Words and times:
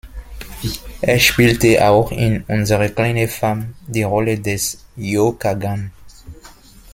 Er 1.03 1.19
spielte 1.19 1.87
auch 1.87 2.11
in 2.11 2.43
"Unsere 2.47 2.89
kleine 2.89 3.27
Farm" 3.27 3.75
die 3.85 4.01
Rolle 4.01 4.39
des 4.39 4.83
Joe 4.95 5.35
Kagan. 5.35 5.91